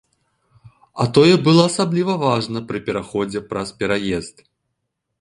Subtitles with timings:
[1.03, 4.35] А тое было асабліва важна пры пераходзе праз пераезд.